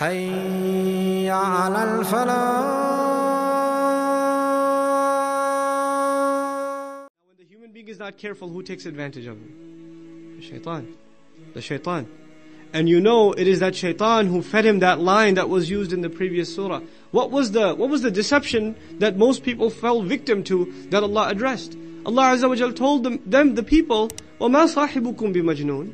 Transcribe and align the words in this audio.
حي 0.00 1.28
على 1.28 2.00
الفلاح 2.00 2.80
When 7.26 7.36
the 7.36 7.44
human 7.44 7.70
being 7.70 7.88
is 7.88 7.98
not 7.98 8.16
careful, 8.16 8.48
who 8.48 8.62
takes 8.62 8.86
advantage 8.86 9.26
of 9.26 9.36
him? 9.36 10.36
The 10.38 10.42
shaitan. 10.42 10.94
The 11.52 11.60
shaitan. 11.60 12.06
And 12.72 12.88
you 12.88 12.98
know 12.98 13.32
it 13.32 13.46
is 13.46 13.60
that 13.60 13.74
shaitan 13.74 14.26
who 14.28 14.40
fed 14.40 14.64
him 14.64 14.78
that 14.78 15.00
line 15.00 15.34
that 15.34 15.50
was 15.50 15.68
used 15.68 15.92
in 15.92 16.00
the 16.00 16.08
previous 16.08 16.54
surah. 16.54 16.80
What 17.10 17.30
was 17.30 17.52
the, 17.52 17.74
what 17.74 17.90
was 17.90 18.00
the 18.00 18.10
deception 18.10 18.76
that 19.00 19.18
most 19.18 19.42
people 19.42 19.68
fell 19.68 20.00
victim 20.00 20.42
to 20.44 20.72
that 20.88 21.02
Allah 21.02 21.28
addressed? 21.28 21.76
Allah 22.06 22.22
Azza 22.34 22.48
wa 22.48 22.54
Jal 22.54 22.72
told 22.72 23.02
them, 23.02 23.20
them, 23.26 23.54
the 23.54 23.62
people, 23.62 24.08
وَمَا 24.40 24.64
صَاحِبُكُمْ 24.72 25.34
بِمَجْنُونَ 25.34 25.92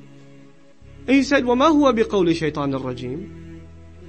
And 1.08 1.16
He 1.16 1.24
said, 1.24 1.42
وَمَا 1.42 1.72
هُوَ 1.72 1.92
بِقَوْلِ 1.92 2.30
شَيْطَانِ 2.36 2.78
الرَّجِيمِ 2.78 3.39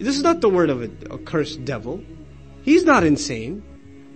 This 0.01 0.15
is 0.15 0.23
not 0.23 0.41
the 0.41 0.49
word 0.49 0.69
of 0.69 0.81
a, 0.81 0.89
a 1.13 1.17
cursed 1.17 1.65
devil. 1.65 2.03
He's 2.63 2.83
not 2.83 3.03
insane. 3.03 3.63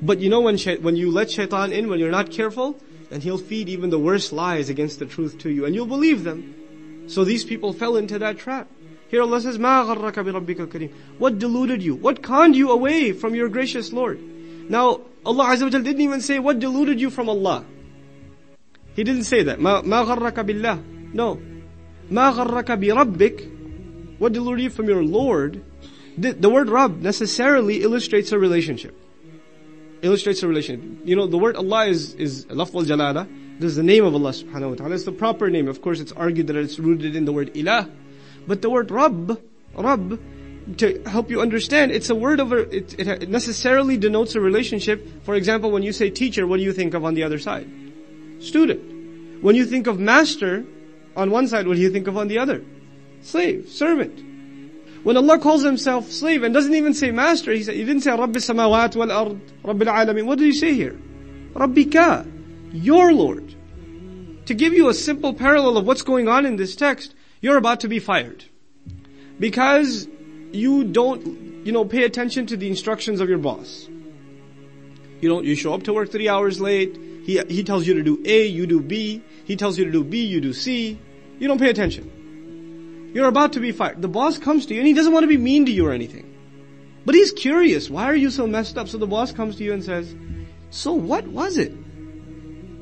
But 0.02 0.20
you 0.20 0.30
know 0.30 0.42
when, 0.42 0.58
shay- 0.58 0.78
when 0.78 0.96
you 0.96 1.12
let 1.12 1.30
shaitan 1.30 1.72
in, 1.72 1.88
when 1.88 2.00
you're 2.00 2.12
not 2.12 2.32
careful, 2.32 2.80
then 3.10 3.22
he'll 3.22 3.38
feed 3.38 3.70
even 3.70 3.90
the 3.90 4.00
worst 4.00 4.34
lies 4.34 4.70
against 4.70 5.00
the 5.00 5.06
truth 5.06 5.38
to 5.40 5.50
you, 5.50 5.66
and 5.66 5.76
you'll 5.76 5.86
believe 5.86 6.24
them. 6.24 7.06
So 7.08 7.24
these 7.24 7.44
people 7.44 7.74
fell 7.74 7.98
into 7.98 8.18
that 8.20 8.40
trap. 8.40 8.68
Here 9.10 9.22
Allah 9.22 9.42
says, 9.42 9.58
مَا 9.58 9.86
غَرَّكَ 9.86 10.14
بِرَبِّكَ 10.14 10.68
الْكَرِيمِ 10.68 10.94
What 11.18 11.38
deluded 11.38 11.84
you? 11.84 11.96
What 11.96 12.24
conned 12.24 12.56
you 12.56 12.72
away 12.72 13.12
from 13.12 13.36
your 13.36 13.50
gracious 13.50 13.92
Lord? 13.92 14.20
Now, 14.70 15.02
Allah 15.26 15.46
Azza 15.46 15.64
wa 15.64 15.70
Jal 15.70 15.82
didn't 15.82 16.02
even 16.02 16.22
say 16.22 16.40
what 16.40 16.60
deluded 16.60 17.00
you 17.00 17.10
from 17.10 17.28
Allah. 17.28 17.66
He 18.96 19.04
didn't 19.04 19.26
say 19.26 19.44
that. 19.44 19.60
مَا, 19.60 19.84
ما 19.84 20.06
غَرَّكَ 20.06 20.34
بِاللَّهِ 20.34 21.14
No. 21.14 21.36
مَا 22.10 22.34
غَرَّكَ 22.34 22.66
بِرَبِّكَ 22.66 24.18
What 24.20 24.34
deluded 24.34 24.64
you 24.64 24.70
from 24.70 24.88
your 24.88 25.04
Lord? 25.04 25.62
The, 26.19 26.33
the 26.33 26.49
word 26.49 26.69
Rabb 26.69 27.03
necessarily 27.03 27.83
illustrates 27.83 28.33
a 28.33 28.39
relationship. 28.39 28.99
Illustrates 30.03 30.43
a 30.43 30.49
relationship. 30.49 31.01
You 31.05 31.17
know, 31.17 31.27
the 31.27 31.39
word 31.39 31.57
Allah 31.57 31.87
is, 31.87 32.15
is 32.15 32.47
lafz 32.47 32.75
al-jalala. 32.75 33.29
This 33.59 33.71
is 33.71 33.77
the 33.77 33.83
name 33.83 34.05
of 34.05 34.15
Allah 34.15 34.31
subhanahu 34.31 34.71
wa 34.71 34.75
ta'ala. 34.77 34.95
It's 34.95 35.05
the 35.05 35.13
proper 35.13 35.51
name. 35.51 35.69
Of 35.69 35.81
course, 35.83 36.01
it's 36.01 36.13
argued 36.13 36.47
that 36.49 36.57
it's 36.57 36.79
rooted 36.79 37.17
in 37.17 37.25
the 37.25 37.33
word 37.33 37.55
ilah. 37.55 37.91
But 38.47 38.63
the 38.63 38.71
word 38.71 38.91
Rabb, 38.91 39.41
Rabb, 39.75 40.21
to 40.79 41.03
help 41.05 41.31
you 41.31 41.41
understand, 41.41 41.93
it's 41.93 42.11
a 42.11 42.15
word 42.15 42.41
of 42.41 42.53
a, 42.53 42.59
it, 42.75 42.99
it 42.99 43.29
necessarily 43.29 43.97
denotes 43.97 44.35
a 44.35 44.41
relationship. 44.41 45.25
For 45.25 45.35
example, 45.35 45.71
when 45.71 45.83
you 45.83 45.93
say 45.93 46.11
teacher, 46.11 46.47
what 46.47 46.59
do 46.59 46.63
you 46.63 46.73
think 46.73 46.95
of 46.95 47.05
on 47.05 47.15
the 47.15 47.23
other 47.23 47.39
side? 47.39 47.69
Student. 48.41 49.43
When 49.43 49.55
you 49.55 49.65
think 49.65 49.87
of 49.87 49.99
master, 49.99 50.65
on 51.15 51.31
one 51.31 51.49
side, 51.49 51.67
what 51.67 51.77
do 51.77 51.81
you 51.81 51.91
think 51.91 52.07
of 52.09 52.17
on 52.17 52.29
the 52.29 52.39
other? 52.39 52.65
Slave, 53.23 53.69
servant. 53.69 54.26
When 55.07 55.17
Allah 55.17 55.39
calls 55.39 55.63
himself 55.63 56.11
slave 56.11 56.43
and 56.43 56.53
doesn't 56.53 56.75
even 56.75 56.93
say 56.93 57.13
master, 57.13 57.53
he, 57.53 57.63
said, 57.63 57.77
he 57.77 57.85
didn't 57.85 58.03
say 58.03 58.11
Rabbi 58.11 58.41
samawat 58.41 58.97
wal 58.97 59.13
ard, 59.13 59.41
Rabbil 59.63 59.87
alamin. 59.87 60.27
What 60.27 60.39
did 60.39 60.47
he 60.47 60.53
say 60.53 60.75
here? 60.75 60.99
Rabbika, 61.53 62.27
your 62.73 63.13
Lord. 63.13 63.55
To 64.47 64.55
give 64.55 64.73
you 64.73 64.89
a 64.89 64.95
simple 64.95 65.33
parallel 65.33 65.77
of 65.77 65.87
what's 65.87 66.03
going 66.03 66.27
on 66.27 66.45
in 66.45 66.57
this 66.57 66.75
text, 66.75 67.15
you're 67.41 67.57
about 67.57 67.79
to 67.83 67.89
be 67.89 68.01
fired. 68.01 68.47
Because 69.39 70.09
you 70.51 70.83
don't, 70.83 71.65
you 71.65 71.71
know, 71.71 71.85
pay 71.85 72.03
attention 72.03 72.47
to 72.47 72.57
the 72.57 72.67
instructions 72.67 73.21
of 73.21 73.29
your 73.29 73.39
boss. 73.39 73.89
You 75.21 75.29
don't, 75.29 75.45
you 75.45 75.55
show 75.55 75.73
up 75.73 75.85
to 75.85 75.93
work 75.93 76.11
three 76.11 76.29
hours 76.29 76.61
late. 76.61 76.97
He, 77.25 77.41
he 77.47 77.63
tells 77.63 77.87
you 77.87 77.95
to 77.95 78.03
do 78.03 78.21
A, 78.25 78.47
you 78.49 78.67
do 78.67 78.81
B. 78.81 79.23
He 79.45 79.55
tells 79.55 79.79
you 79.79 79.85
to 79.85 79.93
do 79.93 80.03
B, 80.03 80.27
you 80.27 80.41
do 80.41 80.53
C. 80.53 80.99
You 81.39 81.47
don't 81.47 81.61
pay 81.61 81.71
attention. 81.71 82.26
You're 83.16 83.28
about 83.28 83.54
to 83.54 83.60
be 83.60 83.72
fired. 83.72 84.02
The 84.02 84.08
boss 84.08 84.38
comes 84.38 84.66
to 84.68 84.74
you 84.74 84.80
and 84.80 84.88
he 84.88 84.94
doesn't 84.94 85.12
want 85.12 85.24
to 85.24 85.28
be 85.28 85.38
mean 85.38 85.66
to 85.66 85.72
you 85.72 85.88
or 85.88 85.92
anything. 85.92 86.28
But 87.06 87.16
he's 87.16 87.32
curious. 87.32 87.90
Why 87.90 88.06
are 88.06 88.16
you 88.16 88.30
so 88.30 88.48
messed 88.48 88.78
up? 88.78 88.88
So 88.88 88.98
the 88.98 89.08
boss 89.08 89.32
comes 89.32 89.56
to 89.58 89.64
you 89.64 89.74
and 89.74 89.84
says, 89.84 90.16
so 90.70 90.94
what 90.94 91.28
was 91.28 91.58
it? 91.58 91.74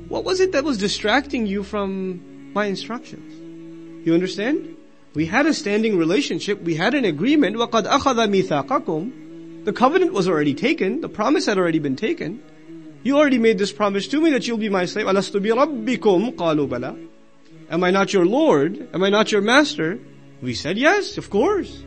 What 0.09 0.23
was 0.23 0.39
it 0.39 0.51
that 0.51 0.63
was 0.63 0.77
distracting 0.77 1.47
you 1.47 1.63
from 1.63 2.53
my 2.53 2.65
instructions? 2.65 4.05
You 4.05 4.13
understand? 4.13 4.75
We 5.15 5.25
had 5.25 5.45
a 5.45 5.53
standing 5.53 5.97
relationship. 5.97 6.61
We 6.61 6.75
had 6.75 6.93
an 6.93 7.05
agreement. 7.05 7.55
وَقَدْ 7.55 7.85
أَخَذَ 7.85 8.15
مِيثَاقَكُمْ 8.29 9.65
The 9.65 9.73
covenant 9.73 10.13
was 10.13 10.27
already 10.27 10.53
taken. 10.53 11.01
The 11.01 11.09
promise 11.09 11.47
had 11.47 11.57
already 11.57 11.79
been 11.79 11.95
taken. 11.95 12.43
You 13.01 13.17
already 13.17 13.39
made 13.39 13.57
this 13.57 13.71
promise 13.71 14.07
to 14.09 14.21
me 14.21 14.31
that 14.31 14.47
you'll 14.47 14.57
be 14.57 14.69
my 14.69 14.85
slave. 14.85 15.07
أَلَسْتُ 15.07 15.39
بِرَبِّكُمْ 15.41 16.35
قَالُوا 16.35 16.67
بَلَى 16.67 17.07
Am 17.71 17.83
I 17.83 17.91
not 17.91 18.13
your 18.13 18.25
Lord? 18.25 18.89
Am 18.93 19.03
I 19.03 19.09
not 19.09 19.31
your 19.31 19.41
master? 19.41 19.99
We 20.43 20.53
said 20.53 20.77
yes, 20.77 21.17
of 21.17 21.29
course. 21.29 21.83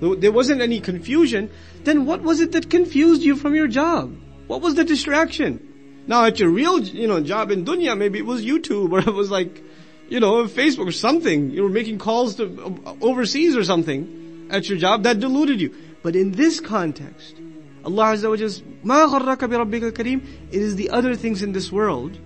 There 0.00 0.32
wasn't 0.32 0.60
any 0.60 0.80
confusion. 0.80 1.50
Then 1.84 2.06
what 2.06 2.22
was 2.22 2.40
it 2.40 2.52
that 2.52 2.70
confused 2.70 3.22
you 3.22 3.36
from 3.36 3.54
your 3.54 3.68
job? 3.68 4.16
What 4.46 4.60
was 4.60 4.74
the 4.74 4.84
distraction? 4.84 6.04
Now 6.06 6.24
at 6.24 6.40
your 6.40 6.50
real, 6.50 6.80
you 6.80 7.06
know, 7.06 7.20
job 7.20 7.50
in 7.50 7.64
dunya, 7.64 7.96
maybe 7.96 8.18
it 8.18 8.26
was 8.26 8.44
YouTube 8.44 8.92
or 8.92 8.98
it 8.98 9.14
was 9.14 9.30
like, 9.30 9.62
you 10.08 10.18
know, 10.20 10.44
Facebook 10.44 10.88
or 10.88 10.92
something. 10.92 11.50
You 11.50 11.62
were 11.62 11.68
making 11.68 11.98
calls 11.98 12.36
to 12.36 12.96
overseas 13.00 13.56
or 13.56 13.64
something 13.64 14.48
at 14.50 14.68
your 14.68 14.78
job 14.78 15.04
that 15.04 15.20
deluded 15.20 15.60
you. 15.60 15.74
But 16.02 16.16
in 16.16 16.32
this 16.32 16.60
context, 16.60 17.36
Allah 17.84 18.14
Azza 18.14 18.28
wa 18.28 18.36
Jalla, 18.36 18.62
مَا 18.84 19.08
غَرَّكَ 19.08 19.38
بِرَبِّكَ 19.38 19.92
الْكَرِيمِ 19.92 20.26
It 20.50 20.62
is 20.62 20.76
the 20.76 20.90
other 20.90 21.14
things 21.14 21.42
in 21.42 21.52
this 21.52 21.70
world 21.70 22.18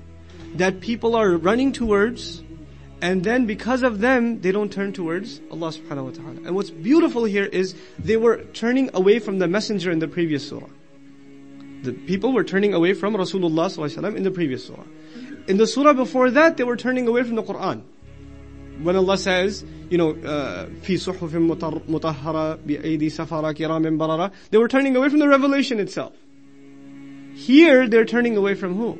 that 0.55 0.81
people 0.81 1.15
are 1.15 1.37
running 1.37 1.73
towards 1.73 2.43
and 3.03 3.23
then 3.23 3.47
because 3.47 3.83
of 3.83 4.01
them, 4.01 4.41
they 4.41 4.53
don't 4.53 4.73
turn 4.73 4.93
towards 4.93 5.41
Allah 5.51 5.69
subhanahu 5.69 6.05
wa 6.05 6.11
ta'ala. 6.11 6.47
And 6.47 6.55
what's 6.55 6.71
beautiful 6.71 7.25
here 7.25 7.45
is 7.45 7.75
they 7.99 8.17
were 8.17 8.43
turning 8.55 8.91
away 8.95 9.19
from 9.19 9.39
the 9.39 9.47
messenger 9.47 9.91
in 9.91 9.99
the 9.99 10.09
previous 10.09 10.49
surah. 10.49 10.69
The 11.83 11.93
people 11.93 12.33
were 12.33 12.45
turning 12.45 12.73
away 12.73 12.95
from 12.95 13.15
Rasulullah 13.15 13.69
sallallahu 13.69 14.17
in 14.17 14.23
the 14.23 14.31
previous 14.31 14.67
surah. 14.67 14.85
In 15.47 15.59
the 15.59 15.67
surah 15.67 15.93
before 15.93 16.31
that, 16.31 16.57
they 16.57 16.65
were 16.65 16.77
turning 16.77 17.07
away 17.07 17.23
from 17.23 17.35
the 17.37 17.43
Quran. 17.43 17.83
When 18.83 18.97
Allah 18.97 19.19
says, 19.19 19.65
you 19.91 19.99
know, 19.99 20.15
في 20.15 20.97
صحف 20.97 21.35
مطهرة 21.89 22.59
بأيدي 22.67 23.11
سفرة 23.11 23.53
كرام 23.53 23.99
بررة, 23.99 24.33
they 24.51 24.59
were 24.59 24.69
turning 24.69 24.97
away 24.97 25.11
from 25.11 25.19
the 25.19 25.29
revelation 25.29 25.81
itself. 25.81 26.15
Here, 27.35 27.87
they're 27.87 28.07
turning 28.07 28.37
away 28.39 28.55
from 28.55 28.75
who? 28.75 28.99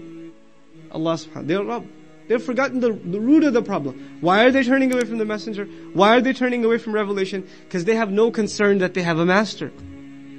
Allah 0.93 1.15
subhanahu 1.15 1.47
They're 1.47 1.65
Rabb. 1.65 1.87
They've 2.28 2.42
forgotten 2.42 2.80
the, 2.80 2.94
the 2.94 3.20
root 3.20 3.44
of 3.44 3.54
the 3.54 3.62
problem. 3.62 4.18
Why 4.22 4.46
are 4.46 4.52
they 4.52 4.64
turning 4.64 4.94
away 4.94 5.06
from 5.06 5.18
the 5.18 5.26
messenger? 5.26 5.66
Why 5.94 6.16
are 6.18 6.22
they 6.22 6.34
turning 6.34 6.64
away 6.64 6.78
from 6.78 6.94
revelation? 6.94 7.48
Because 7.66 7.86
they 7.86 7.96
have 7.96 8.12
no 8.12 8.32
concern 8.32 8.78
that 8.80 8.94
they 8.94 9.02
have 9.02 9.20
a 9.20 9.26
master. 9.26 9.72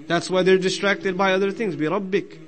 That's 0.07 0.31
why 0.31 0.43
they're 0.43 0.59
distracted 0.59 1.17
by 1.17 1.33
other 1.33 1.51
things. 1.51 1.77
Bi 1.77 1.85
Rabbik. 1.85 2.39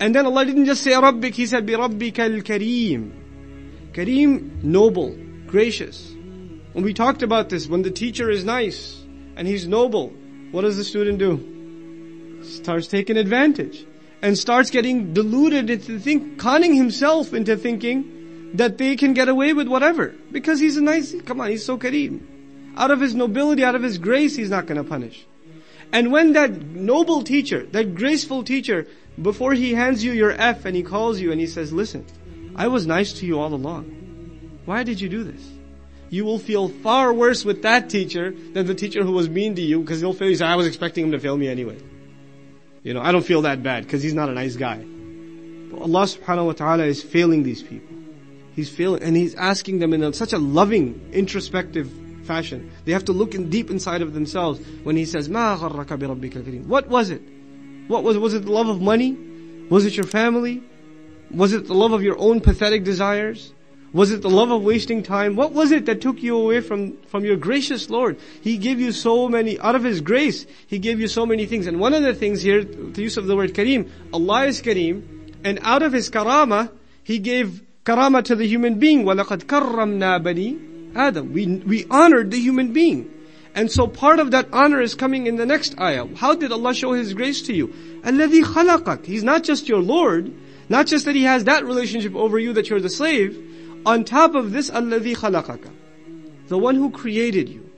And 0.00 0.14
then 0.14 0.26
Allah 0.26 0.44
didn't 0.44 0.66
just 0.66 0.82
say 0.82 0.92
Rabbik, 0.92 1.34
He 1.34 1.46
said 1.46 1.66
Bi 1.66 1.74
Rabbika 1.74 2.20
al-Kareem. 2.20 3.92
Kareem, 3.92 4.62
noble, 4.62 5.16
gracious. 5.46 6.14
When 6.72 6.84
we 6.84 6.94
talked 6.94 7.22
about 7.22 7.48
this, 7.48 7.66
when 7.66 7.82
the 7.82 7.90
teacher 7.90 8.30
is 8.30 8.44
nice 8.44 9.02
and 9.36 9.48
he's 9.48 9.66
noble, 9.66 10.12
what 10.50 10.62
does 10.62 10.76
the 10.76 10.84
student 10.84 11.18
do? 11.18 12.42
Starts 12.42 12.86
taking 12.86 13.16
advantage 13.16 13.86
and 14.22 14.36
starts 14.36 14.70
getting 14.70 15.12
deluded 15.12 15.70
into 15.70 15.98
think, 15.98 16.38
conning 16.38 16.74
himself 16.74 17.32
into 17.32 17.56
thinking 17.56 18.17
that 18.54 18.78
they 18.78 18.96
can 18.96 19.14
get 19.14 19.28
away 19.28 19.52
with 19.52 19.68
whatever 19.68 20.14
because 20.32 20.60
he's 20.60 20.76
a 20.76 20.82
nice. 20.82 21.14
Come 21.22 21.40
on, 21.40 21.50
he's 21.50 21.64
so 21.64 21.78
kareem. 21.78 22.20
Out 22.76 22.90
of 22.90 23.00
his 23.00 23.14
nobility, 23.14 23.64
out 23.64 23.74
of 23.74 23.82
his 23.82 23.98
grace, 23.98 24.36
he's 24.36 24.50
not 24.50 24.66
going 24.66 24.82
to 24.82 24.88
punish. 24.88 25.26
And 25.92 26.12
when 26.12 26.34
that 26.34 26.52
noble 26.52 27.22
teacher, 27.22 27.64
that 27.72 27.94
graceful 27.94 28.44
teacher, 28.44 28.86
before 29.20 29.52
he 29.52 29.74
hands 29.74 30.04
you 30.04 30.12
your 30.12 30.30
F 30.30 30.64
and 30.64 30.76
he 30.76 30.82
calls 30.82 31.18
you 31.18 31.32
and 31.32 31.40
he 31.40 31.46
says, 31.46 31.72
listen, 31.72 32.04
I 32.54 32.68
was 32.68 32.86
nice 32.86 33.14
to 33.14 33.26
you 33.26 33.40
all 33.40 33.52
along. 33.52 33.84
Why 34.64 34.82
did 34.82 35.00
you 35.00 35.08
do 35.08 35.24
this? 35.24 35.42
You 36.10 36.24
will 36.24 36.38
feel 36.38 36.68
far 36.68 37.12
worse 37.12 37.44
with 37.44 37.62
that 37.62 37.90
teacher 37.90 38.30
than 38.30 38.66
the 38.66 38.74
teacher 38.74 39.02
who 39.02 39.12
was 39.12 39.28
mean 39.28 39.56
to 39.56 39.62
you 39.62 39.80
because 39.80 40.00
he'll 40.00 40.12
feel, 40.12 40.42
I 40.42 40.56
was 40.56 40.66
expecting 40.66 41.04
him 41.04 41.12
to 41.12 41.18
fail 41.18 41.36
me 41.36 41.48
anyway. 41.48 41.78
You 42.82 42.94
know, 42.94 43.02
I 43.02 43.12
don't 43.12 43.24
feel 43.24 43.42
that 43.42 43.62
bad 43.62 43.84
because 43.84 44.02
he's 44.02 44.14
not 44.14 44.28
a 44.28 44.32
nice 44.32 44.56
guy. 44.56 44.78
But 44.78 45.82
Allah 45.82 46.04
subhanahu 46.04 46.46
wa 46.46 46.52
ta'ala 46.52 46.84
is 46.84 47.02
failing 47.02 47.42
these 47.42 47.62
people. 47.62 47.97
He's 48.58 48.68
feeling, 48.68 49.04
and 49.04 49.16
He's 49.16 49.36
asking 49.36 49.78
them 49.78 49.94
in 49.94 50.02
a, 50.02 50.12
such 50.12 50.32
a 50.32 50.38
loving, 50.38 51.10
introspective 51.12 51.88
fashion. 52.24 52.72
They 52.86 52.90
have 52.90 53.04
to 53.04 53.12
look 53.12 53.36
in 53.36 53.50
deep 53.50 53.70
inside 53.70 54.02
of 54.02 54.14
themselves 54.14 54.58
when 54.82 54.96
He 54.96 55.04
says, 55.04 55.28
"Ma 55.28 55.56
gharraka 55.56 55.96
bi 55.96 56.06
rabbika 56.06 56.42
kareem." 56.42 56.66
What 56.66 56.88
was 56.88 57.10
it? 57.10 57.22
What 57.86 58.02
was 58.02 58.18
was 58.18 58.34
it? 58.34 58.44
The 58.46 58.50
love 58.50 58.68
of 58.68 58.80
money? 58.80 59.16
Was 59.70 59.86
it 59.86 59.96
your 59.96 60.06
family? 60.06 60.60
Was 61.30 61.52
it 61.52 61.68
the 61.68 61.74
love 61.74 61.92
of 61.92 62.02
your 62.02 62.18
own 62.18 62.40
pathetic 62.40 62.82
desires? 62.82 63.52
Was 63.92 64.10
it 64.10 64.22
the 64.22 64.28
love 64.28 64.50
of 64.50 64.64
wasting 64.64 65.04
time? 65.04 65.36
What 65.36 65.52
was 65.52 65.70
it 65.70 65.86
that 65.86 66.00
took 66.00 66.20
you 66.20 66.36
away 66.36 66.60
from, 66.60 66.96
from 67.06 67.24
your 67.24 67.36
gracious 67.36 67.88
Lord? 67.88 68.18
He 68.40 68.56
gave 68.56 68.80
you 68.80 68.90
so 68.90 69.28
many, 69.28 69.56
out 69.60 69.76
of 69.76 69.84
His 69.84 70.00
grace, 70.00 70.46
He 70.66 70.80
gave 70.80 70.98
you 70.98 71.06
so 71.06 71.24
many 71.24 71.46
things. 71.46 71.68
And 71.68 71.78
one 71.78 71.94
of 71.94 72.02
the 72.02 72.12
things 72.12 72.42
here, 72.42 72.64
the 72.64 73.02
use 73.02 73.18
of 73.18 73.28
the 73.28 73.36
word 73.36 73.54
Kareem, 73.54 73.88
Allah 74.12 74.46
is 74.46 74.60
Kareem, 74.60 75.36
and 75.44 75.60
out 75.62 75.84
of 75.84 75.92
His 75.92 76.10
karama, 76.10 76.72
He 77.04 77.20
gave 77.20 77.62
karama 77.87 78.23
to 78.23 78.35
the 78.35 78.47
human 78.47 78.79
being. 78.79 79.03
وَلَقَدْ 79.03 79.43
كَرَّمْنَا 79.45 80.23
بَنِي 80.23 80.95
Adam. 80.95 81.33
We, 81.33 81.47
we 81.47 81.85
honored 81.89 82.31
the 82.31 82.39
human 82.39 82.73
being. 82.73 83.09
And 83.55 83.71
so 83.71 83.87
part 83.87 84.19
of 84.19 84.31
that 84.31 84.47
honor 84.51 84.81
is 84.81 84.95
coming 84.95 85.27
in 85.27 85.35
the 85.35 85.45
next 85.45 85.79
ayah. 85.79 86.07
How 86.15 86.33
did 86.33 86.51
Allah 86.51 86.73
show 86.73 86.93
His 86.93 87.13
grace 87.13 87.43
to 87.43 87.53
you? 87.53 87.67
الَّذِي 88.01 88.43
خَلَقَكَ 88.43 89.05
He's 89.05 89.23
not 89.23 89.43
just 89.43 89.67
your 89.67 89.81
Lord, 89.81 90.33
not 90.69 90.87
just 90.87 91.05
that 91.05 91.15
He 91.15 91.23
has 91.23 91.43
that 91.43 91.65
relationship 91.65 92.15
over 92.15 92.39
you 92.39 92.53
that 92.53 92.69
you're 92.69 92.81
the 92.81 92.89
slave. 92.89 93.81
On 93.85 94.03
top 94.03 94.33
of 94.33 94.51
this, 94.51 94.71
الَّذِي 94.71 95.15
خَلَقَكَ 95.17 95.69
The 96.47 96.57
one 96.57 96.75
who 96.75 96.89
created 96.89 97.49
you. 97.49 97.69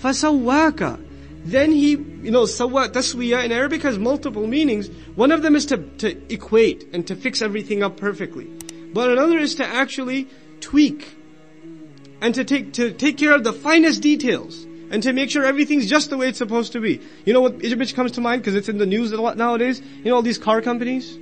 فَسَوَّاكَ 0.00 1.04
Then 1.46 1.72
He, 1.72 1.90
you 1.90 2.30
know, 2.30 2.46
sawa, 2.46 2.88
taswiya 2.88 3.44
in 3.44 3.50
Arabic 3.50 3.82
has 3.82 3.98
multiple 3.98 4.46
meanings. 4.46 4.88
One 5.16 5.32
of 5.32 5.42
them 5.42 5.56
is 5.56 5.66
to, 5.66 5.78
to 5.78 6.32
equate 6.32 6.88
and 6.92 7.06
to 7.08 7.16
fix 7.16 7.42
everything 7.42 7.82
up 7.82 7.96
perfectly. 7.96 8.48
But 8.93 9.09
another 9.09 9.37
is 9.37 9.55
to 9.55 9.65
actually 9.65 10.27
tweak 10.61 11.15
and 12.21 12.35
to 12.35 12.43
take, 12.43 12.73
to 12.73 12.91
take 12.91 13.17
care 13.17 13.33
of 13.33 13.43
the 13.43 13.53
finest 13.53 14.01
details 14.01 14.65
and 14.91 15.03
to 15.03 15.13
make 15.13 15.29
sure 15.29 15.45
everything's 15.45 15.89
just 15.89 16.09
the 16.09 16.17
way 16.17 16.27
it's 16.27 16.37
supposed 16.37 16.73
to 16.73 16.81
be. 16.81 16.99
You 17.25 17.33
know 17.33 17.41
what 17.41 17.63
Egypt 17.63 17.95
comes 17.95 18.13
to 18.13 18.21
mind 18.21 18.41
because 18.41 18.55
it's 18.55 18.69
in 18.69 18.77
the 18.77 18.85
news 18.85 19.11
a 19.11 19.21
lot 19.21 19.37
nowadays? 19.37 19.79
You 19.79 20.05
know 20.05 20.15
all 20.15 20.21
these 20.21 20.37
car 20.37 20.61
companies? 20.61 21.17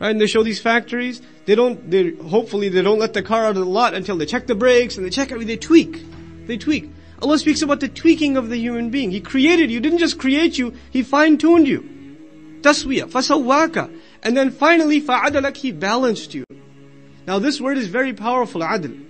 Right? 0.00 0.10
And 0.10 0.20
they 0.20 0.26
show 0.26 0.42
these 0.42 0.60
factories. 0.60 1.20
They 1.46 1.54
don't, 1.54 1.90
they, 1.90 2.10
hopefully 2.12 2.68
they 2.68 2.82
don't 2.82 2.98
let 2.98 3.12
the 3.12 3.22
car 3.22 3.44
out 3.44 3.50
of 3.50 3.56
the 3.56 3.64
lot 3.64 3.94
until 3.94 4.16
they 4.16 4.26
check 4.26 4.46
the 4.46 4.54
brakes 4.54 4.96
and 4.96 5.04
they 5.04 5.10
check 5.10 5.32
everything. 5.32 5.48
They 5.48 5.56
tweak. 5.56 6.46
They 6.46 6.56
tweak. 6.56 6.90
Allah 7.22 7.38
speaks 7.38 7.62
about 7.62 7.80
the 7.80 7.88
tweaking 7.88 8.36
of 8.36 8.48
the 8.48 8.56
human 8.56 8.90
being. 8.90 9.10
He 9.10 9.20
created 9.20 9.70
you, 9.70 9.80
didn't 9.80 9.98
just 9.98 10.18
create 10.18 10.58
you, 10.58 10.74
He 10.90 11.02
fine-tuned 11.02 11.66
you. 11.66 11.80
Taswiya, 12.60 13.06
fasawaka. 13.06 13.98
And 14.22 14.36
then 14.36 14.50
finally, 14.50 15.00
fa'adalak, 15.00 15.56
He 15.56 15.72
balanced 15.72 16.34
you. 16.34 16.44
Now 17.26 17.38
this 17.38 17.60
word 17.60 17.78
is 17.78 17.88
very 17.88 18.12
powerful, 18.12 18.60
adl. 18.60 19.04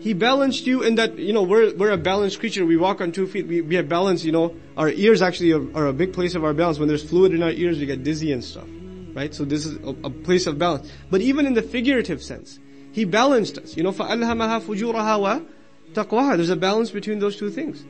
He 0.00 0.14
balanced 0.14 0.66
you 0.66 0.82
in 0.82 0.94
that, 0.94 1.18
you 1.18 1.32
know, 1.32 1.42
we're, 1.42 1.74
we're 1.74 1.90
a 1.90 1.96
balanced 1.96 2.38
creature. 2.38 2.64
We 2.64 2.76
walk 2.76 3.00
on 3.00 3.10
two 3.10 3.26
feet. 3.26 3.48
We, 3.48 3.62
we 3.62 3.74
have 3.74 3.88
balance, 3.88 4.24
you 4.24 4.30
know. 4.30 4.54
Our 4.76 4.90
ears 4.90 5.22
actually 5.22 5.52
are, 5.52 5.76
are 5.76 5.86
a 5.88 5.92
big 5.92 6.12
place 6.12 6.36
of 6.36 6.44
our 6.44 6.54
balance. 6.54 6.78
When 6.78 6.88
there's 6.88 7.02
fluid 7.02 7.34
in 7.34 7.42
our 7.42 7.50
ears, 7.50 7.80
we 7.80 7.86
get 7.86 8.04
dizzy 8.04 8.32
and 8.32 8.44
stuff. 8.44 8.66
Right? 9.12 9.34
So 9.34 9.44
this 9.44 9.66
is 9.66 9.76
a, 9.84 9.96
a 10.04 10.10
place 10.10 10.46
of 10.46 10.56
balance. 10.56 10.90
But 11.10 11.20
even 11.20 11.46
in 11.46 11.54
the 11.54 11.62
figurative 11.62 12.22
sense, 12.22 12.60
He 12.92 13.04
balanced 13.04 13.58
us. 13.58 13.76
You 13.76 13.82
know, 13.82 13.90
فَأَلْهَمَهَا 13.90 14.62
فُجُورَهَا 14.62 15.46
taqwa. 15.94 16.36
There's 16.36 16.50
a 16.50 16.56
balance 16.56 16.92
between 16.92 17.18
those 17.18 17.36
two 17.36 17.50
things. 17.50 17.84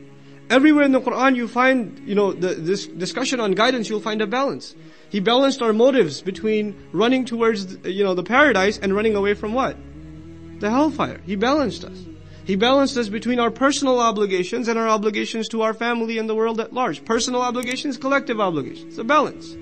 Everywhere 0.49 0.83
in 0.83 0.91
the 0.91 1.01
Quran 1.01 1.35
you 1.35 1.47
find, 1.47 1.99
you 2.05 2.15
know, 2.15 2.33
the, 2.33 2.53
this 2.53 2.85
discussion 2.85 3.39
on 3.39 3.53
guidance, 3.53 3.89
you'll 3.89 4.01
find 4.01 4.21
a 4.21 4.27
balance. 4.27 4.75
He 5.09 5.19
balanced 5.19 5.61
our 5.61 5.73
motives 5.73 6.21
between 6.21 6.75
running 6.91 7.25
towards, 7.25 7.77
you 7.85 8.03
know, 8.03 8.13
the 8.13 8.23
paradise 8.23 8.77
and 8.77 8.93
running 8.95 9.15
away 9.15 9.33
from 9.35 9.53
what? 9.53 9.77
The 10.59 10.69
hellfire. 10.69 11.21
He 11.25 11.35
balanced 11.35 11.83
us. 11.83 11.97
He 12.45 12.55
balanced 12.55 12.97
us 12.97 13.07
between 13.07 13.39
our 13.39 13.51
personal 13.51 13.99
obligations 13.99 14.67
and 14.67 14.77
our 14.77 14.89
obligations 14.89 15.47
to 15.49 15.61
our 15.61 15.73
family 15.73 16.17
and 16.17 16.29
the 16.29 16.35
world 16.35 16.59
at 16.59 16.73
large. 16.73 17.05
Personal 17.05 17.41
obligations, 17.41 17.97
collective 17.97 18.41
obligations. 18.41 18.97
A 18.97 19.03
balance. 19.03 19.55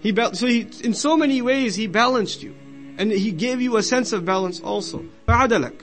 He 0.00 0.12
ba- 0.12 0.34
so 0.34 0.46
he, 0.46 0.66
in 0.82 0.92
so 0.92 1.16
many 1.16 1.40
ways, 1.40 1.76
he 1.76 1.86
balanced 1.86 2.42
you. 2.42 2.54
And 2.98 3.10
he 3.10 3.32
gave 3.32 3.60
you 3.60 3.76
a 3.76 3.82
sense 3.82 4.12
of 4.12 4.24
balance 4.24 4.60
also. 4.60 5.04
فَعَدَلَكَ 5.28 5.80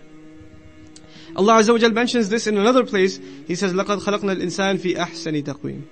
Allah 1.35 1.55
Azza 1.55 1.69
wa 1.69 1.77
Jal 1.77 1.91
mentions 1.91 2.29
this 2.29 2.47
in 2.47 2.57
another 2.57 2.85
place. 2.85 3.17
He 3.47 3.55
says, 3.55 3.73
لَقَدْ 3.73 4.01
خَلَقْنَا 4.03 4.37
الْإِنسَانِ 4.37 4.79
فِي 4.79 4.95
أَحْسَنِ 4.95 5.43
تَقْوِيمٍ 5.43 5.83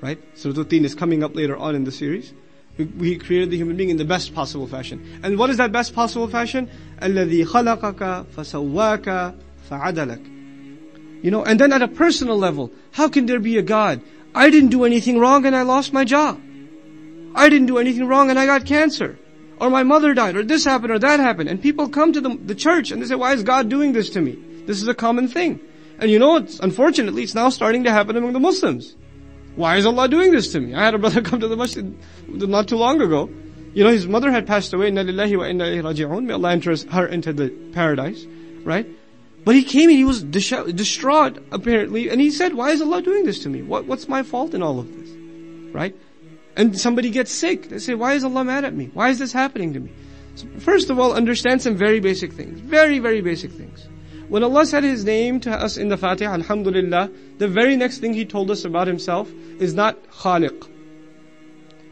Right? 0.00 0.18
Surah 0.38 0.64
Tin 0.64 0.84
is 0.84 0.94
coming 0.94 1.24
up 1.24 1.34
later 1.34 1.56
on 1.56 1.74
in 1.74 1.84
the 1.84 1.92
series. 1.92 2.32
We, 2.76 2.84
we 2.84 3.18
created 3.18 3.50
the 3.50 3.56
human 3.56 3.76
being 3.76 3.90
in 3.90 3.96
the 3.96 4.04
best 4.04 4.34
possible 4.34 4.68
fashion. 4.68 5.20
And 5.22 5.38
what 5.38 5.50
is 5.50 5.56
that 5.56 5.72
best 5.72 5.94
possible 5.94 6.28
fashion? 6.28 6.70
الَّذِي 7.00 7.46
خَلَقَكَ 7.46 8.26
فَسَوَّاكَ 8.34 9.34
فَعَدَلَكَ 9.68 11.24
You 11.24 11.30
know, 11.32 11.44
and 11.44 11.58
then 11.58 11.72
at 11.72 11.82
a 11.82 11.88
personal 11.88 12.38
level, 12.38 12.70
how 12.92 13.08
can 13.08 13.26
there 13.26 13.40
be 13.40 13.58
a 13.58 13.62
God? 13.62 14.00
I 14.34 14.50
didn't 14.50 14.70
do 14.70 14.84
anything 14.84 15.18
wrong 15.18 15.46
and 15.46 15.56
I 15.56 15.62
lost 15.62 15.92
my 15.92 16.04
job. 16.04 16.40
I 17.34 17.48
didn't 17.48 17.66
do 17.66 17.78
anything 17.78 18.06
wrong 18.06 18.30
and 18.30 18.38
I 18.38 18.46
got 18.46 18.64
cancer. 18.64 19.18
Or 19.60 19.70
my 19.70 19.82
mother 19.82 20.14
died, 20.14 20.36
or 20.36 20.44
this 20.44 20.64
happened, 20.64 20.92
or 20.92 21.00
that 21.00 21.18
happened. 21.18 21.48
And 21.48 21.60
people 21.60 21.88
come 21.88 22.12
to 22.12 22.20
the, 22.20 22.36
the 22.36 22.54
church 22.54 22.92
and 22.92 23.02
they 23.02 23.06
say, 23.06 23.16
why 23.16 23.32
is 23.32 23.42
God 23.42 23.68
doing 23.68 23.92
this 23.92 24.10
to 24.10 24.20
me? 24.20 24.38
This 24.65 24.81
is 24.81 24.87
a 24.87 24.93
common 24.93 25.27
thing. 25.27 25.59
And 25.99 26.09
you 26.09 26.19
know, 26.19 26.37
it's, 26.37 26.59
unfortunately, 26.59 27.23
it's 27.23 27.35
now 27.35 27.49
starting 27.49 27.83
to 27.83 27.91
happen 27.91 28.15
among 28.17 28.33
the 28.33 28.39
Muslims. 28.39 28.95
Why 29.55 29.77
is 29.77 29.85
Allah 29.85 30.07
doing 30.09 30.31
this 30.31 30.51
to 30.53 30.59
me? 30.59 30.73
I 30.73 30.83
had 30.83 30.95
a 30.95 30.97
brother 31.03 31.21
come 31.21 31.39
to 31.39 31.47
the 31.47 31.57
masjid 31.57 31.95
not 32.27 32.67
too 32.67 32.77
long 32.77 33.01
ago. 33.01 33.29
You 33.73 33.83
know, 33.83 33.89
his 33.89 34.07
mother 34.07 34.31
had 34.31 34.45
passed 34.45 34.73
away. 34.73 34.87
Inna 34.87 35.03
wa. 35.03 36.19
May 36.19 36.33
Allah 36.33 36.51
enter 36.51 36.75
her 36.91 37.07
into 37.07 37.33
the 37.33 37.49
paradise. 37.73 38.25
Right? 38.63 38.87
But 39.45 39.55
he 39.55 39.63
came 39.63 39.89
and 39.89 39.97
he 39.97 40.05
was 40.05 40.23
distraught, 40.23 41.43
apparently, 41.51 42.09
and 42.09 42.21
he 42.21 42.31
said, 42.31 42.53
why 42.53 42.71
is 42.71 42.81
Allah 42.81 43.01
doing 43.01 43.25
this 43.25 43.39
to 43.39 43.49
me? 43.49 43.61
What, 43.61 43.85
what's 43.85 44.07
my 44.07 44.23
fault 44.23 44.53
in 44.53 44.63
all 44.63 44.79
of 44.79 44.87
this? 44.87 45.09
Right? 45.73 45.95
And 46.55 46.79
somebody 46.79 47.09
gets 47.09 47.31
sick. 47.31 47.67
They 47.67 47.79
say, 47.79 47.93
why 47.93 48.13
is 48.13 48.23
Allah 48.23 48.45
mad 48.45 48.63
at 48.63 48.73
me? 48.73 48.89
Why 48.93 49.09
is 49.09 49.19
this 49.19 49.33
happening 49.33 49.73
to 49.73 49.81
me? 49.81 49.91
So 50.35 50.47
first 50.59 50.89
of 50.89 50.97
all, 50.97 51.13
understand 51.13 51.61
some 51.61 51.75
very 51.75 51.99
basic 51.99 52.31
things. 52.31 52.59
Very, 52.59 52.99
very 52.99 53.21
basic 53.21 53.51
things. 53.51 53.87
When 54.33 54.43
Allah 54.43 54.65
said 54.65 54.83
His 54.83 55.05
name 55.05 55.41
to 55.41 55.51
us 55.51 55.77
in 55.77 55.89
the 55.89 55.95
Fatiha, 55.95 56.33
Alhamdulillah, 56.33 57.11
the 57.37 57.47
very 57.47 57.75
next 57.75 57.99
thing 57.99 58.15
He 58.15 58.25
told 58.25 58.49
us 58.49 58.65
about 58.65 58.87
Himself 58.87 59.31
is 59.59 59.75
not 59.75 60.09
Khaliq, 60.09 60.67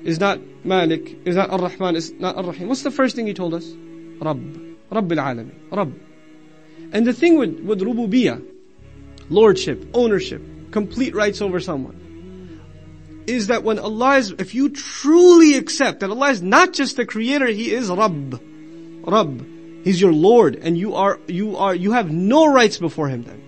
is 0.02 0.20
not 0.20 0.40
Malik, 0.64 1.20
is 1.24 1.36
not 1.36 1.52
Ar-Rahman, 1.52 1.96
is 1.96 2.12
not 2.14 2.38
Ar-Rahim. 2.38 2.68
What's 2.68 2.82
the 2.82 2.90
first 2.90 3.16
thing 3.16 3.28
He 3.28 3.36
told 3.36 3.54
us? 3.54 3.68
Rabb. 4.20 4.42
Rabb 4.90 5.12
al-Alamin. 5.12 5.54
Rabb. 5.72 5.94
And 6.92 7.06
the 7.06 7.14
thing 7.14 7.38
with, 7.38 7.60
with 7.60 7.80
Rububiyyah, 7.80 8.44
lordship, 9.30 9.92
ownership, 9.94 10.42
complete 10.72 11.14
rights 11.14 11.44
over 11.44 11.60
someone, 11.60 12.58
is 13.28 13.48
that 13.54 13.64
when 13.64 13.78
Allah 13.78 14.18
is, 14.18 14.32
if 14.40 14.56
you 14.56 14.70
truly 14.70 15.58
accept 15.58 16.00
that 16.00 16.10
Allah 16.10 16.32
is 16.32 16.42
not 16.42 16.74
just 16.74 16.98
the 16.98 17.06
creator, 17.06 17.46
He 17.46 17.72
is 17.72 17.92
Rabb. 17.92 18.42
Rabb. 19.06 19.46
He's 19.84 20.00
your 20.00 20.14
Lord 20.14 20.56
and 20.56 20.78
you 20.78 20.96
are, 20.96 21.20
you 21.28 21.58
are, 21.58 21.74
you 21.74 21.94
have 21.94 22.12
no 22.12 22.52
rights 22.52 22.78
before 22.78 23.08
Him 23.08 23.24
then. 23.24 23.42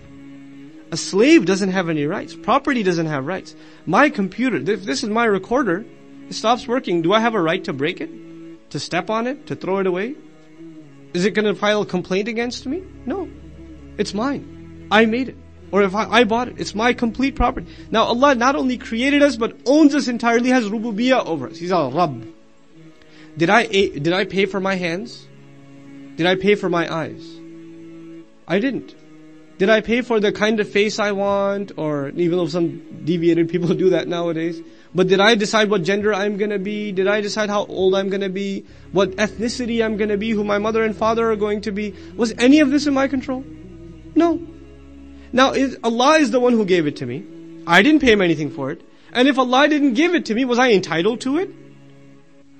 A 0.90 0.96
slave 0.96 1.44
doesn't 1.44 1.70
have 1.70 1.88
any 1.88 2.06
rights. 2.06 2.34
Property 2.34 2.82
doesn't 2.82 3.06
have 3.06 3.26
rights. 3.26 3.54
My 3.84 4.10
computer, 4.10 4.56
if 4.56 4.84
this 4.84 5.02
is 5.02 5.08
my 5.08 5.24
recorder, 5.24 5.84
it 6.28 6.34
stops 6.34 6.68
working. 6.68 7.02
Do 7.02 7.12
I 7.12 7.20
have 7.20 7.34
a 7.34 7.40
right 7.40 7.62
to 7.64 7.72
break 7.72 8.00
it? 8.00 8.70
To 8.70 8.78
step 8.78 9.10
on 9.10 9.26
it? 9.26 9.48
To 9.48 9.56
throw 9.56 9.78
it 9.78 9.86
away? 9.86 10.14
Is 11.12 11.24
it 11.24 11.30
going 11.32 11.46
to 11.46 11.54
file 11.54 11.82
a 11.82 11.86
complaint 11.86 12.28
against 12.28 12.66
me? 12.66 12.82
No. 13.06 13.28
It's 13.98 14.14
mine. 14.14 14.88
I 14.90 15.06
made 15.06 15.30
it. 15.30 15.36
Or 15.70 15.82
if 15.82 15.94
I, 15.94 16.04
I, 16.04 16.24
bought 16.24 16.48
it, 16.48 16.54
it's 16.58 16.74
my 16.74 16.92
complete 16.92 17.34
property. 17.34 17.66
Now 17.90 18.04
Allah 18.04 18.34
not 18.34 18.54
only 18.54 18.78
created 18.78 19.22
us, 19.22 19.34
but 19.34 19.56
owns 19.66 19.94
us 19.94 20.06
entirely, 20.06 20.50
has 20.50 20.64
rububiyyah 20.66 21.26
over 21.26 21.48
us. 21.48 21.58
He's 21.58 21.72
our 21.72 21.90
Rabb. 21.90 22.24
Did 23.36 23.50
I, 23.50 23.64
eh, 23.64 23.98
did 23.98 24.12
I 24.12 24.24
pay 24.24 24.46
for 24.46 24.60
my 24.60 24.76
hands? 24.76 25.26
Did 26.16 26.26
I 26.26 26.36
pay 26.36 26.54
for 26.54 26.68
my 26.68 26.92
eyes? 26.92 27.24
I 28.46 28.58
didn't. 28.58 28.94
Did 29.56 29.70
I 29.70 29.80
pay 29.80 30.02
for 30.02 30.18
the 30.18 30.32
kind 30.32 30.58
of 30.58 30.68
face 30.68 30.98
I 30.98 31.12
want, 31.12 31.72
or 31.76 32.08
even 32.08 32.38
though 32.38 32.48
some 32.48 33.04
deviated 33.04 33.48
people 33.48 33.72
do 33.84 33.90
that 33.90 34.08
nowadays? 34.08 34.60
But 34.94 35.08
did 35.08 35.20
I 35.20 35.34
decide 35.34 35.70
what 35.70 35.82
gender 35.82 36.14
I'm 36.14 36.36
gonna 36.36 36.58
be? 36.58 36.92
Did 36.92 37.08
I 37.08 37.20
decide 37.20 37.50
how 37.50 37.64
old 37.66 37.94
I'm 37.94 38.08
gonna 38.08 38.28
be? 38.28 38.64
What 38.92 39.12
ethnicity 39.12 39.84
I'm 39.84 39.96
gonna 39.96 40.16
be? 40.16 40.30
Who 40.30 40.44
my 40.44 40.58
mother 40.58 40.84
and 40.84 40.96
father 40.96 41.30
are 41.30 41.36
going 41.36 41.62
to 41.62 41.72
be? 41.72 41.94
Was 42.16 42.32
any 42.38 42.60
of 42.60 42.70
this 42.70 42.86
in 42.86 42.94
my 42.94 43.08
control? 43.08 43.44
No. 44.14 44.40
Now, 45.32 45.54
Allah 45.82 46.18
is 46.18 46.30
the 46.30 46.38
one 46.38 46.52
who 46.52 46.64
gave 46.64 46.86
it 46.86 46.96
to 46.96 47.06
me. 47.06 47.24
I 47.66 47.82
didn't 47.82 48.00
pay 48.00 48.12
him 48.12 48.22
anything 48.22 48.50
for 48.50 48.70
it. 48.70 48.82
And 49.12 49.26
if 49.26 49.38
Allah 49.38 49.68
didn't 49.68 49.94
give 49.94 50.14
it 50.14 50.26
to 50.26 50.34
me, 50.34 50.44
was 50.44 50.58
I 50.58 50.72
entitled 50.72 51.20
to 51.22 51.38
it? 51.38 51.50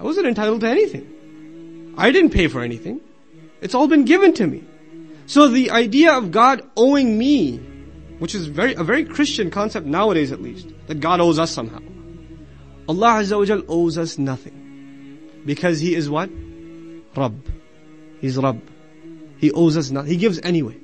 I 0.01 0.03
wasn't 0.03 0.27
entitled 0.27 0.61
to 0.63 0.69
anything. 0.69 1.95
I 1.97 2.11
didn't 2.11 2.31
pay 2.31 2.49
for 2.49 2.63
anything. 2.63 3.01
It's 3.65 3.75
all 3.75 3.89
been 3.89 4.05
given 4.05 4.35
to 4.35 4.47
me. 4.47 4.63
So 5.25 5.49
the 5.49 5.71
idea 5.71 6.13
of 6.13 6.31
God 6.31 6.63
owing 6.77 7.17
me, 7.17 7.57
which 8.19 8.35
is 8.35 8.47
very, 8.47 8.75
a 8.75 8.85
very 8.85 9.07
Christian 9.07 9.51
concept 9.51 9.87
nowadays 9.87 10.33
at 10.33 10.43
least, 10.43 10.69
that 10.87 11.01
God 11.01 11.19
owes 11.21 11.39
us 11.39 11.51
somehow. 11.51 11.81
Allah 12.87 13.23
Azza 13.23 13.39
wa 13.39 13.63
owes 13.67 13.97
us 13.97 14.19
nothing. 14.19 15.19
Because 15.47 15.81
He 15.81 15.95
is 15.95 16.11
what? 16.11 16.29
Rabb. 17.17 17.41
He's 18.21 18.37
Rabb. 18.37 18.61
He 19.39 19.51
owes 19.51 19.79
us 19.79 19.91
nothing. 19.91 20.11
He 20.11 20.19
gives 20.19 20.39
anyway. 20.43 20.77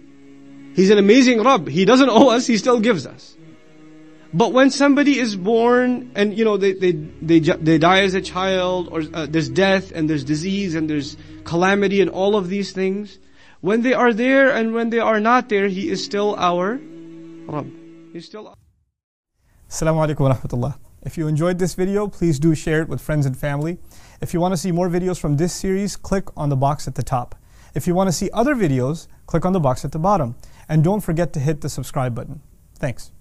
He's 0.75 0.89
an 0.89 0.97
amazing 0.97 1.43
Rabb. 1.43 1.69
He 1.69 1.85
doesn't 1.85 2.09
owe 2.09 2.31
us, 2.31 2.47
He 2.47 2.57
still 2.57 2.81
gives 2.81 3.07
us. 3.07 3.37
But 4.33 4.53
when 4.53 4.71
somebody 4.71 5.19
is 5.19 5.35
born 5.35 6.13
and 6.15 6.37
you 6.39 6.45
know 6.45 6.57
they 6.57 6.73
they 6.73 6.93
they, 6.93 7.41
they 7.41 7.79
die 7.79 8.03
as 8.03 8.15
a 8.15 8.21
child 8.21 8.89
or 8.93 9.03
uh, 9.13 9.27
there's 9.27 9.49
death 9.49 9.91
and 9.91 10.09
there's 10.09 10.23
disease 10.23 10.77
and 10.77 10.89
there's 10.89 11.17
calamity 11.45 12.01
and 12.01 12.11
all 12.11 12.37
of 12.37 12.49
these 12.49 12.73
things, 12.73 13.19
when 13.61 13.83
they 13.83 13.93
are 13.93 14.13
there 14.13 14.51
and 14.51 14.73
when 14.73 14.91
they 14.91 15.01
are 15.01 15.19
not 15.19 15.49
there, 15.49 15.67
He 15.67 15.91
is 15.91 16.05
still 16.05 16.37
our 16.37 16.79
Rabb. 17.51 17.71
He's 18.13 18.27
still. 18.27 18.55
Assalamu 19.69 20.07
alaikum 20.07 20.21
wa 20.21 20.35
rahmatullah. 20.35 20.79
If 21.03 21.17
you 21.17 21.27
enjoyed 21.29 21.59
this 21.59 21.75
video, 21.75 22.07
please 22.07 22.39
do 22.39 22.55
share 22.55 22.83
it 22.83 22.89
with 22.89 23.01
friends 23.01 23.27
and 23.27 23.37
family. 23.37 23.79
If 24.21 24.35
you 24.35 24.41
want 24.41 24.53
to 24.53 24.57
see 24.57 24.71
more 24.71 24.89
videos 24.89 25.19
from 25.19 25.37
this 25.37 25.53
series, 25.53 25.97
click 25.97 26.29
on 26.37 26.51
the 26.51 26.57
box 26.57 26.87
at 26.87 26.95
the 26.95 27.03
top. 27.03 27.35
If 27.75 27.87
you 27.87 27.95
want 27.95 28.09
to 28.09 28.13
see 28.13 28.31
other 28.33 28.55
videos, 28.55 29.07
click 29.27 29.47
on 29.47 29.53
the 29.53 29.61
box 29.61 29.85
at 29.85 29.93
the 29.93 29.99
bottom. 29.99 30.37
And 30.69 30.85
don't 30.85 31.01
forget 31.01 31.33
to 31.33 31.41
hit 31.41 31.63
the 31.63 31.69
subscribe 31.69 32.15
button. 32.15 32.43
Thanks. 32.75 33.13